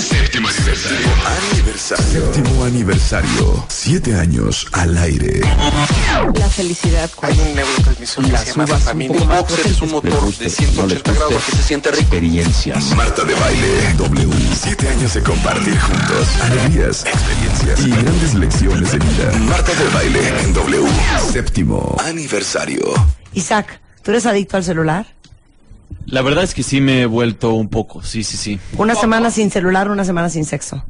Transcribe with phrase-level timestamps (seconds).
[0.00, 1.08] Séptimo aniversario.
[1.52, 2.32] Aniversario.
[2.32, 3.66] Séptimo aniversario.
[3.68, 5.40] Siete años al aire.
[6.34, 7.08] La felicidad.
[7.22, 9.14] Hay un neurotransmisor que se llama dopamina.
[9.14, 12.02] Un boxer es un motor de 180 grados porque se siente rico.
[12.02, 12.84] Experiencias.
[12.96, 13.94] Marta de baile.
[13.96, 14.32] W.
[14.60, 16.28] Siete años de compartir juntos.
[16.42, 19.32] Alegrías, experiencias y grandes lecciones de vida.
[19.38, 20.88] Marta de baile en W.
[21.32, 22.92] Séptimo aniversario.
[23.32, 25.13] Isaac, ¿tú eres adicto al celular?
[26.06, 28.60] La verdad es que sí me he vuelto un poco, sí, sí, sí.
[28.76, 30.84] Una semana sin celular, una semana sin sexo.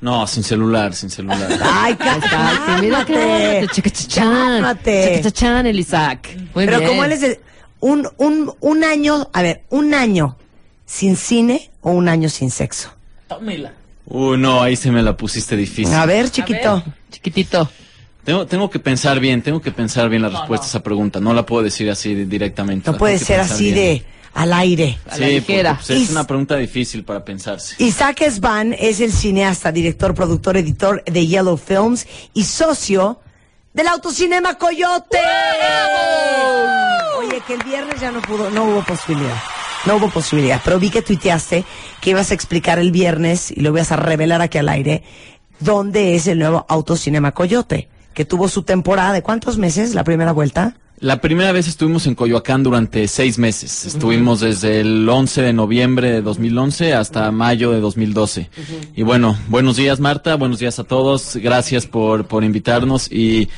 [0.00, 1.48] No, sin celular, sin celular.
[1.62, 4.08] Ay, Cállate, mira que cálmate.
[4.14, 5.04] Cálmate.
[5.16, 6.36] Chacachachan, el Isaac.
[6.54, 6.90] Muy Pero bien.
[6.90, 7.40] como él es de
[7.80, 10.36] un, un, un año, a ver, un año
[10.86, 12.90] sin cine o un año sin sexo.
[14.06, 15.94] Uy, no, ahí se me la pusiste difícil.
[15.94, 16.82] A ver, chiquito.
[17.10, 17.68] Chiquitito.
[18.28, 21.18] Tengo, tengo que pensar bien, tengo que pensar bien la respuesta a esa pregunta.
[21.18, 22.86] No la puedo decir así de- directamente.
[22.86, 23.74] No la puede ser así bien.
[23.74, 24.98] de al aire.
[25.08, 25.70] A la Sí, ligera.
[25.78, 27.74] porque, pues, es una pregunta difícil para pensarse.
[27.82, 33.18] Isaac Esban es el cineasta, director, productor, editor de Yellow Films y socio
[33.72, 35.18] del Autocinema Coyote.
[37.18, 39.36] Oye, que el viernes ya no pudo, no hubo posibilidad.
[39.86, 41.64] No hubo posibilidad, pero vi que tuiteaste
[42.02, 45.02] que ibas a explicar el viernes y lo ibas a revelar aquí al aire
[45.60, 50.32] dónde es el nuevo Autocinema Coyote, que tuvo su temporada de cuántos meses la primera
[50.32, 50.74] vuelta.
[50.98, 53.86] La primera vez estuvimos en Coyoacán durante seis meses.
[53.86, 58.50] Estuvimos desde el 11 de noviembre de 2011 hasta mayo de 2012.
[58.96, 61.36] Y bueno, buenos días Marta, buenos días a todos.
[61.36, 63.50] Gracias por, por invitarnos y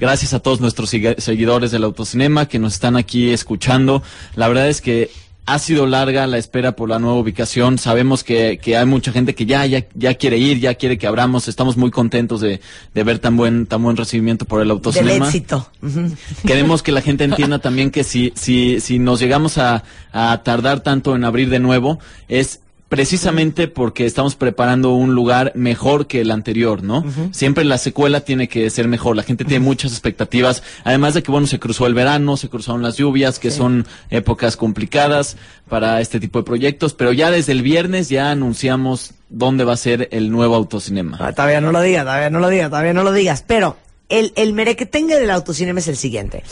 [0.00, 4.02] gracias a todos nuestros seguidores del Autocinema que nos están aquí escuchando.
[4.34, 5.12] La verdad es que
[5.48, 7.78] ha sido larga la espera por la nueva ubicación.
[7.78, 11.06] Sabemos que, que hay mucha gente que ya, ya, ya quiere ir, ya quiere que
[11.06, 11.48] abramos.
[11.48, 12.60] Estamos muy contentos de,
[12.92, 15.26] de ver tan buen, tan buen recibimiento por el Del Autocinema.
[15.26, 15.66] éxito.
[15.82, 16.12] Ujú.
[16.46, 20.80] Queremos que la gente entienda también que si, si, si nos llegamos a, a tardar
[20.80, 21.98] tanto en abrir de nuevo,
[22.28, 27.04] es precisamente porque estamos preparando un lugar mejor que el anterior, ¿no?
[27.32, 29.14] Siempre la secuela tiene que ser mejor.
[29.14, 30.62] La gente tiene muchas expectativas.
[30.84, 34.56] Además de que, bueno, se cruzó el verano, se cruzaron las lluvias, que son épocas
[34.56, 35.36] complicadas
[35.68, 36.94] para este tipo de proyectos.
[36.94, 41.18] Pero ya desde el viernes ya anunciamos dónde va a ser el nuevo autocinema.
[41.20, 43.44] Ah, todavía no lo digas, todavía no lo digas, todavía no lo digas.
[43.46, 43.76] Pero
[44.08, 46.42] el, el merequetengue del autocinema es el siguiente.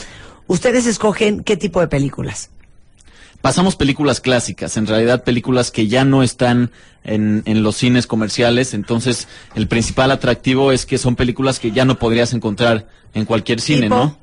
[0.45, 2.51] Ustedes escogen qué tipo de películas.
[3.41, 6.71] Pasamos películas clásicas, en realidad películas que ya no están
[7.03, 11.85] en, en los cines comerciales, entonces el principal atractivo es que son películas que ya
[11.85, 13.89] no podrías encontrar en cualquier cine.
[13.89, 14.17] ¿no?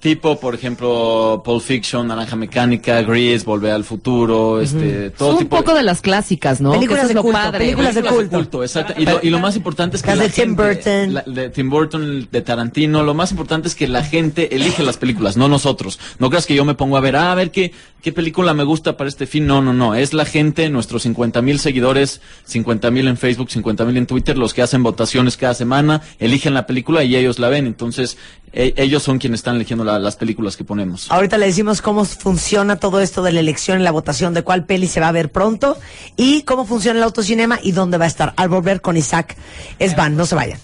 [0.00, 5.56] Tipo, por ejemplo, Pulp Fiction, Naranja Mecánica, Grease, Volver al Futuro, este, todo un tipo
[5.58, 6.72] poco de las clásicas, ¿no?
[6.72, 7.58] Películas de culto, padre.
[7.58, 8.62] películas de Películas culto.
[8.62, 8.94] exacto.
[8.96, 11.14] Y lo, y lo más importante es que Las la de Tim gente- Burton.
[11.14, 14.96] la- de Tim Burton, de Tarantino, lo más importante es que la gente elige las
[14.96, 16.00] películas, no nosotros.
[16.18, 18.64] No creas que yo me pongo a ver, ah, a ver qué, qué película me
[18.64, 19.46] gusta para este fin.
[19.46, 19.94] No, no, no.
[19.94, 24.38] Es la gente, nuestros 50 mil seguidores, 50 mil en Facebook, 50 mil en Twitter,
[24.38, 27.66] los que hacen votaciones cada semana, eligen la película y ellos la ven.
[27.66, 28.16] Entonces,
[28.52, 31.10] e- ellos son quienes están eligiendo la- las películas que ponemos.
[31.10, 34.64] Ahorita le decimos cómo funciona todo esto de la elección y la votación de cuál
[34.64, 35.78] peli se va a ver pronto
[36.16, 38.32] y cómo funciona el autocinema y dónde va a estar.
[38.36, 39.36] Al volver con Isaac
[39.78, 40.58] Esban, no se vayan.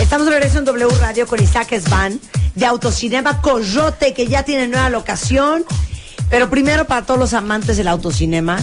[0.00, 2.20] Estamos de regreso en W Radio con Isaac Esban
[2.54, 5.64] de Autocinema Coyote que ya tiene nueva locación.
[6.30, 8.58] Pero primero para todos los amantes del autocinema,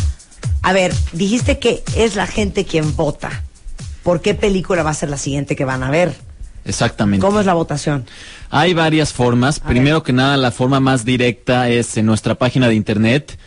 [0.62, 3.44] a ver, dijiste que es la gente quien vota.
[4.04, 6.16] ¿Por qué película va a ser la siguiente que van a ver?
[6.66, 7.26] Exactamente.
[7.26, 8.06] ¿Cómo es la votación?
[8.50, 9.60] Hay varias formas.
[9.60, 13.38] Primero que nada, la forma más directa es en nuestra página de internet.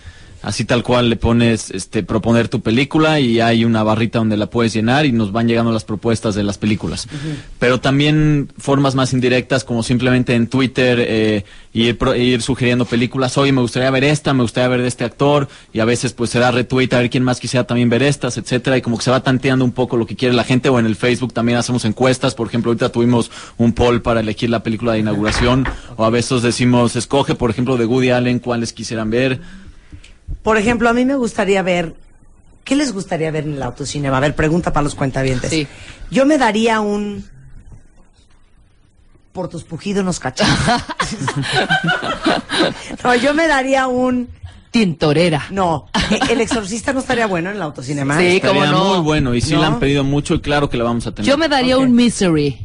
[0.46, 4.50] Así tal cual le pones este proponer tu película y hay una barrita donde la
[4.50, 7.08] puedes llenar y nos van llegando las propuestas de las películas.
[7.58, 13.38] Pero también formas más indirectas como simplemente en Twitter eh, ir, pro- ir sugiriendo películas.
[13.38, 16.28] Oye, me gustaría ver esta, me gustaría ver de este actor y a veces pues
[16.28, 19.04] se da retweet a ver quién más quisiera también ver estas, etcétera y como que
[19.04, 21.56] se va tanteando un poco lo que quiere la gente o en el Facebook también
[21.56, 22.34] hacemos encuestas.
[22.34, 25.64] Por ejemplo, ahorita tuvimos un poll para elegir la película de inauguración
[25.96, 29.63] o a veces decimos escoge, por ejemplo, de Woody Allen cuáles quisieran ver.
[30.42, 31.94] Por ejemplo, a mí me gustaría ver.
[32.64, 34.16] ¿Qué les gustaría ver en el autocinema?
[34.16, 35.50] A ver, pregunta para los cuentavientes.
[35.50, 35.66] Sí.
[36.10, 37.24] Yo me daría un.
[39.32, 40.58] Por tus pujidos nos cachamos.
[43.04, 44.28] no, yo me daría un.
[44.70, 45.46] tintorera.
[45.50, 48.18] No, eh, el exorcista no estaría bueno en el autocinema.
[48.18, 48.94] Sí, Estaría cómo no.
[48.94, 49.60] muy bueno y sí ¿No?
[49.60, 51.28] la han pedido mucho y claro que la vamos a tener.
[51.28, 52.58] Yo me daría un misery.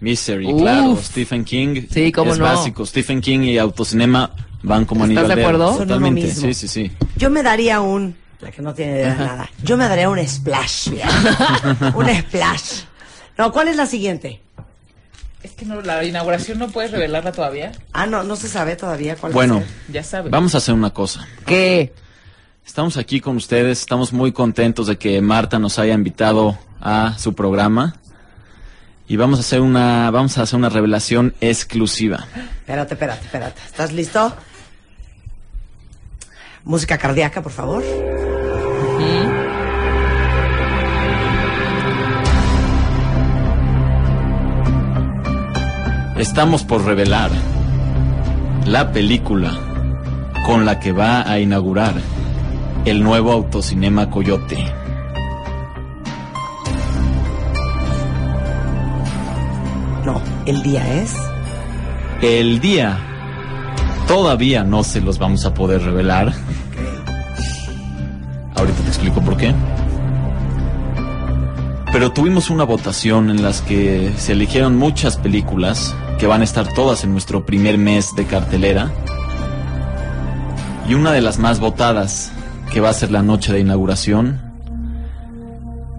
[0.00, 0.60] Misery, Uf.
[0.60, 0.98] claro.
[1.02, 1.86] Stephen King.
[1.90, 2.44] Sí, cómo es no.
[2.44, 2.84] básico.
[2.84, 4.30] Stephen King y autocinema
[4.62, 5.46] van como ¿Estás anillo al de dedo.
[5.46, 5.66] acuerdo?
[5.68, 6.22] Son uno Totalmente.
[6.22, 6.40] mismo.
[6.42, 6.92] Sí, sí, sí.
[7.16, 8.16] Yo me daría un.
[8.40, 9.50] La que no tiene idea de nada.
[9.62, 10.90] Yo me daría un splash.
[10.90, 11.08] mira.
[11.94, 12.82] un splash.
[13.38, 14.42] No, ¿cuál es la siguiente?
[15.42, 17.72] Es que no, la inauguración no puedes revelarla todavía.
[17.92, 19.68] Ah, no, no se sabe todavía cuál va a Bueno, ser.
[19.92, 20.30] Ya sabes.
[20.30, 21.26] vamos a hacer una cosa.
[21.46, 21.94] ¿Qué?
[22.66, 27.32] Estamos aquí con ustedes, estamos muy contentos de que Marta nos haya invitado a su
[27.34, 27.94] programa
[29.08, 32.26] y vamos a hacer una vamos a hacer una revelación exclusiva.
[32.58, 33.60] Espérate, espérate, espérate.
[33.64, 34.34] ¿Estás listo?
[36.64, 37.84] Música cardíaca, por favor.
[46.18, 47.30] Estamos por revelar
[48.64, 49.52] la película
[50.46, 51.94] con la que va a inaugurar
[52.84, 54.56] el nuevo autocinema Coyote.
[60.06, 61.16] No, el día es.
[62.22, 62.96] El día
[64.06, 66.32] todavía no se los vamos a poder revelar.
[68.54, 69.52] Ahorita te explico por qué.
[71.90, 76.72] Pero tuvimos una votación en las que se eligieron muchas películas que van a estar
[76.72, 78.92] todas en nuestro primer mes de cartelera.
[80.88, 82.30] Y una de las más votadas,
[82.72, 84.45] que va a ser la noche de inauguración,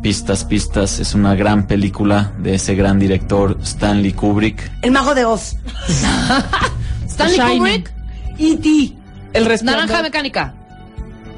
[0.08, 4.72] Pistas, Pistas, es una gran película de ese gran director Stanley Kubrick.
[4.82, 5.58] El mago de Oz.
[7.10, 7.58] Stanley Shining.
[7.58, 7.92] Kubrick,
[8.40, 8.94] E.T.
[9.34, 9.84] El resplandor.
[9.88, 10.54] Naranja Mecánica.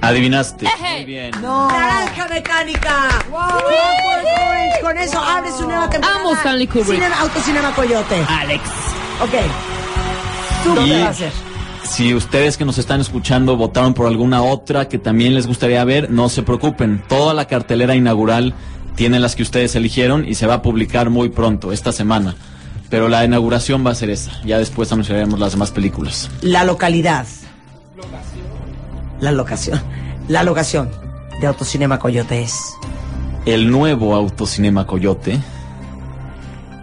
[0.01, 0.67] Adivinaste.
[0.93, 1.31] Muy bien.
[1.41, 3.09] Naranja mecánica.
[3.31, 3.39] Wow.
[4.83, 6.19] Con eso abre su nueva temporada.
[6.19, 6.93] Amo Stanley Kubrick.
[6.93, 8.23] Cinema, Autocinema Coyote.
[8.29, 8.61] Alex.
[9.19, 9.33] Ok.
[10.63, 11.31] ¿Tú Y- qué vas a hacer?
[11.89, 16.11] Si ustedes que nos están escuchando votaron por alguna otra que también les gustaría ver,
[16.11, 17.03] no se preocupen.
[17.09, 18.53] Toda la cartelera inaugural
[18.95, 22.35] tiene las que ustedes eligieron y se va a publicar muy pronto, esta semana.
[22.89, 24.31] Pero la inauguración va a ser esa.
[24.45, 26.29] Ya después anunciaremos las demás películas.
[26.41, 27.25] La localidad.
[29.19, 29.81] La locación.
[30.27, 30.91] La locación
[31.41, 32.75] de Autocinema Coyote es.
[33.45, 35.39] El nuevo Autocinema Coyote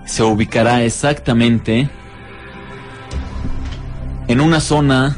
[0.05, 1.89] se ubicará exactamente
[4.29, 5.17] en una zona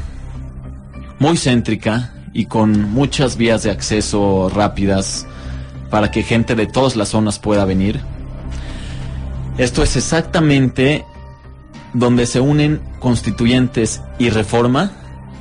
[1.19, 5.25] muy céntrica y con muchas vías de acceso rápidas
[5.89, 7.99] para que gente de todas las zonas pueda venir.
[9.57, 11.03] Esto es exactamente
[11.93, 14.91] donde se unen constituyentes y reforma,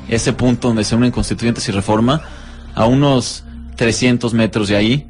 [0.09, 2.23] ese punto donde se unen constituyentes y reforma,
[2.75, 3.45] a unos
[3.77, 5.07] 300 metros de ahí.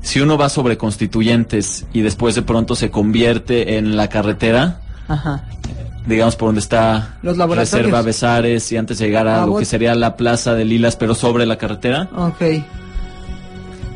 [0.00, 5.44] Si uno va sobre constituyentes y después de pronto se convierte en la carretera, Ajá.
[6.06, 7.72] Digamos por donde está Los laboratorios.
[7.72, 10.96] Reserva Besares y antes de llegar a Ah, lo que sería la Plaza de Lilas,
[10.96, 12.42] pero sobre la carretera, Ok.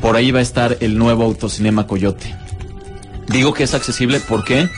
[0.00, 2.34] por ahí va a estar el nuevo autocinema Coyote.
[3.28, 4.68] Digo que es accesible, ¿por qué?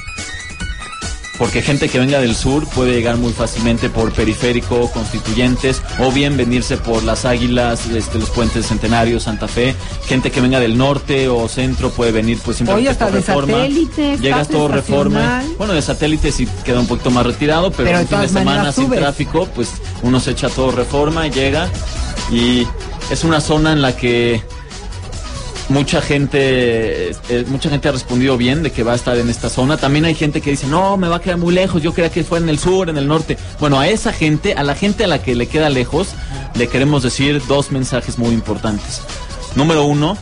[1.43, 6.37] Porque gente que venga del sur puede llegar muy fácilmente por periférico, constituyentes, o bien
[6.37, 9.75] venirse por las Águilas, este, los puentes Centenario, Santa Fe.
[10.07, 13.21] Gente que venga del norte o centro puede venir pues simplemente Oye, hasta por de
[13.23, 13.57] reforma.
[13.57, 15.43] satélite, Llegas todo reforma.
[15.59, 18.71] Bueno, de satélite sí queda un poquito más retirado, pero, Pero en fin de semana
[18.71, 19.71] sin tráfico, pues
[20.03, 21.69] uno se echa todo reforma y llega.
[22.31, 22.69] Y
[23.11, 24.43] es una zona en la que
[25.69, 29.49] mucha gente eh, mucha gente ha respondido bien de que va a estar en esta
[29.49, 29.77] zona.
[29.77, 31.83] También hay gente que dice, "No, me va a quedar muy lejos.
[31.83, 34.63] Yo creía que fuera en el sur, en el norte." Bueno, a esa gente, a
[34.63, 36.09] la gente a la que le queda lejos,
[36.55, 39.03] le queremos decir dos mensajes muy importantes.
[39.55, 40.17] Número uno,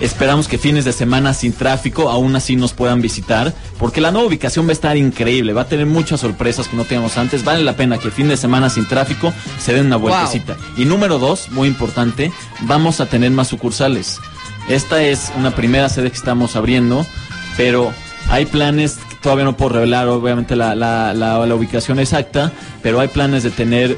[0.00, 4.26] Esperamos que fines de semana sin tráfico aún así nos puedan visitar, porque la nueva
[4.26, 7.44] ubicación va a estar increíble, va a tener muchas sorpresas que no teníamos antes.
[7.44, 10.56] Vale la pena que fin de semana sin tráfico se den una vueltecita.
[10.76, 12.32] Y número dos, muy importante,
[12.62, 14.18] vamos a tener más sucursales.
[14.68, 17.06] Esta es una primera sede que estamos abriendo,
[17.56, 17.92] pero
[18.30, 22.50] hay planes, todavía no puedo revelar obviamente la, la- la- la ubicación exacta,
[22.82, 23.96] pero hay planes de tener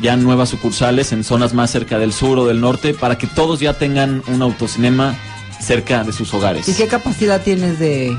[0.00, 3.60] ya nuevas sucursales en zonas más cerca del sur o del norte para que todos
[3.60, 5.14] ya tengan un autocinema
[5.62, 6.68] cerca de sus hogares.
[6.68, 8.14] ¿Y qué capacidad tienes de,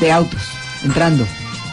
[0.00, 0.40] de autos
[0.84, 1.26] entrando?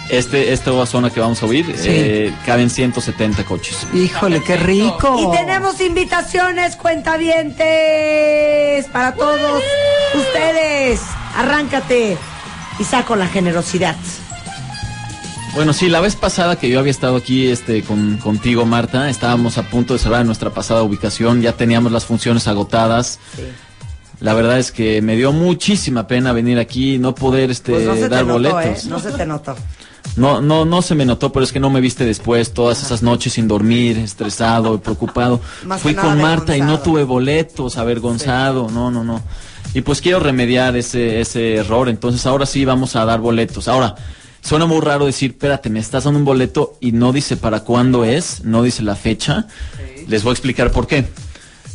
[0.09, 1.87] Este, esta zona que vamos a oír, Sí.
[1.89, 3.87] eh, caben 170 coches.
[3.93, 5.15] Híjole, qué rico.
[5.17, 9.63] Y tenemos invitaciones, cuentavientes, para todos
[10.13, 10.99] ustedes.
[11.37, 12.17] Arráncate
[12.79, 13.95] y saco la generosidad.
[15.53, 19.57] Bueno, sí, la vez pasada que yo había estado aquí este, con, contigo, Marta, estábamos
[19.57, 23.19] a punto de cerrar nuestra pasada ubicación, ya teníamos las funciones agotadas.
[24.21, 27.85] La verdad es que me dio muchísima pena venir aquí y no poder este, Pues
[27.85, 28.51] no se te dar notó, ¿eh?
[28.53, 28.85] boletos.
[28.85, 29.55] No se te notó.
[30.15, 33.01] No, no, no se me notó, pero es que no me viste después, todas esas
[33.01, 35.41] noches sin dormir, estresado, preocupado.
[35.65, 39.21] Más Fui con Marta y no tuve boletos, avergonzado, no, no, no.
[39.73, 43.67] Y pues quiero remediar ese, ese error, entonces ahora sí vamos a dar boletos.
[43.67, 43.95] Ahora,
[44.41, 48.03] suena muy raro decir, espérate, me estás dando un boleto y no dice para cuándo
[48.03, 49.47] es, no dice la fecha.
[50.07, 51.07] Les voy a explicar por qué.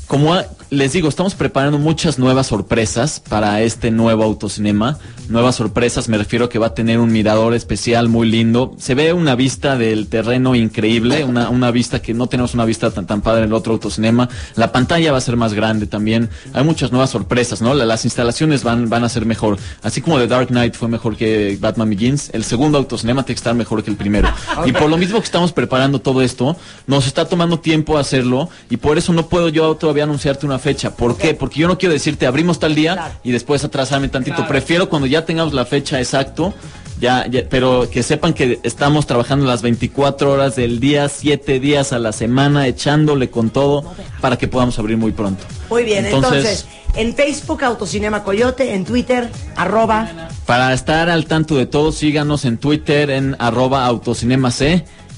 [0.06, 0.36] Como
[0.70, 4.98] les digo, estamos preparando muchas nuevas sorpresas para este nuevo autocinema.
[5.28, 8.74] Nuevas sorpresas, me refiero a que va a tener un mirador especial muy lindo.
[8.78, 12.92] Se ve una vista del terreno increíble, una, una vista que no tenemos una vista
[12.92, 14.28] tan, tan padre en el otro autocinema.
[14.54, 16.30] La pantalla va a ser más grande también.
[16.52, 17.74] Hay muchas nuevas sorpresas, ¿no?
[17.74, 19.58] La- Las instalaciones van, van a ser mejor.
[19.82, 23.40] Así como The Dark Knight fue mejor que Batman Begins, el segundo autocinema tiene que
[23.40, 24.28] estar mejor que el primero.
[24.64, 28.76] Y por lo mismo que estamos preparando todo esto, nos está tomando tiempo hacerlo y
[28.76, 30.94] por eso no puedo yo todavía anunciarte una fecha.
[30.94, 31.34] ¿Por qué?
[31.34, 33.14] Porque yo no quiero decirte abrimos tal día Claro.
[33.24, 34.46] y después atrasarme tantito.
[34.46, 36.54] Prefiero cuando ya tengamos la fecha exacto.
[36.98, 41.92] Ya, ya, pero que sepan que estamos trabajando las 24 horas del día, 7 días
[41.92, 43.84] a la semana, echándole con todo
[44.22, 45.44] para que podamos abrir muy pronto.
[45.68, 51.66] Muy bien, entonces, en Facebook Autocinema Coyote, en Twitter, arroba, Para estar al tanto de
[51.66, 54.62] todo, síganos en Twitter en arroba autocinemac,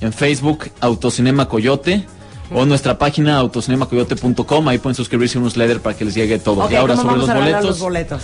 [0.01, 2.05] en Facebook Autocinema Coyote
[2.53, 6.71] o nuestra página autocinemacoyote.com, ahí pueden suscribirse a un newsletter para que les llegue todo.
[6.71, 8.23] Y ahora ¿cómo sobre los boletos, los boletos?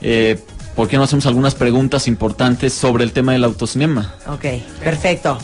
[0.00, 0.42] eh,
[0.74, 4.14] ¿por qué no hacemos algunas preguntas importantes sobre el tema del autocinema?
[4.28, 4.44] Ok,
[4.82, 5.38] perfecto.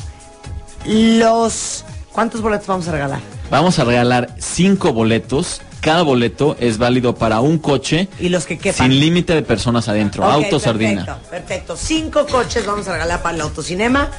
[0.86, 1.84] Los...
[2.12, 3.20] ¿Cuántos boletos vamos a regalar?
[3.50, 5.62] Vamos a regalar cinco boletos.
[5.80, 8.90] Cada boleto es válido para un coche Y los que quepan.
[8.90, 10.24] sin límite de personas adentro.
[10.24, 11.04] Ok, Auto Sardina.
[11.06, 11.76] Perfecto, perfecto.
[11.76, 14.10] Cinco coches vamos a regalar para el autocinema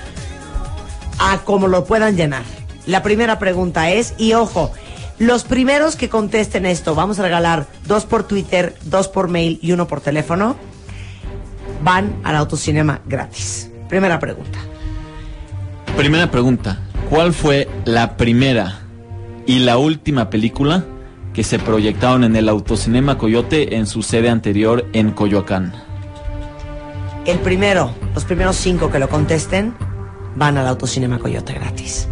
[1.20, 2.44] a como lo puedan llenar.
[2.86, 4.72] La primera pregunta es, y ojo,
[5.20, 9.72] los primeros que contesten esto, vamos a regalar dos por Twitter, dos por mail y
[9.72, 10.56] uno por teléfono,
[11.84, 13.70] van al autocinema gratis.
[13.90, 14.60] Primera pregunta.
[15.96, 16.80] Primera pregunta.
[17.10, 18.80] ¿Cuál fue la primera
[19.46, 20.84] y la última película
[21.34, 25.74] que se proyectaron en el Autocinema Coyote en su sede anterior en Coyoacán?
[27.26, 29.76] El primero, los primeros cinco que lo contesten,
[30.36, 32.08] van al autocinema Coyote gratis.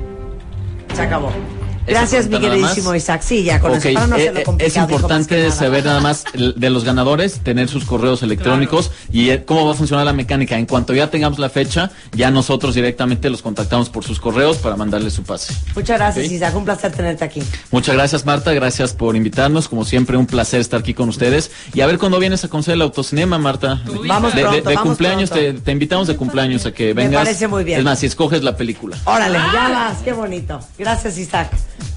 [1.02, 1.61] Acabó.
[1.92, 2.96] Gracias, mi queridísimo?
[2.96, 3.22] Isaac.
[3.24, 5.52] Sí, ya con Ok, eso, no eh, eh, es importante nada.
[5.52, 9.74] saber nada más el- de los ganadores, tener sus correos electrónicos y eh, cómo va
[9.74, 10.58] a funcionar la mecánica.
[10.58, 14.76] En cuanto ya tengamos la fecha, ya nosotros directamente los contactamos por sus correos para
[14.76, 15.54] mandarles su pase.
[15.76, 16.32] Muchas gracias.
[16.32, 16.56] Isaac.
[16.56, 17.42] Un placer tenerte aquí.
[17.72, 19.68] Muchas gracias Marta, gracias por invitarnos.
[19.68, 21.52] Como siempre, un placer estar aquí con ustedes.
[21.74, 23.82] Y a ver cuándo vienes a conocer el autocinema, Marta.
[24.08, 25.46] Vamos de, pronto, de vamos cumpleaños, pronto.
[25.56, 27.24] te, te invitamos de cumpleaños a que vengas.
[27.24, 27.80] parece muy bien.
[27.80, 28.98] Es más, si escoges la película.
[29.06, 29.98] Órale, ya vas.
[30.04, 30.60] Qué bonito.
[30.78, 31.50] Gracias, Isaac.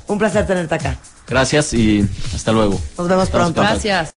[0.06, 0.96] Un placer tenerte acá.
[1.26, 2.80] Gracias y hasta luego.
[2.98, 3.60] Nos vemos Estamos pronto.
[3.60, 4.14] Gracias.